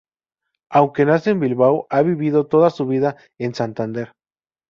Aunque 0.71 1.05
nace 1.05 1.29
en 1.29 1.39
Bilbao, 1.39 1.85
ha 1.91 2.01
vivido 2.01 2.47
toda 2.47 2.71
su 2.71 2.87
vida 2.87 3.17
en 3.37 3.53
Santander. 3.53 4.13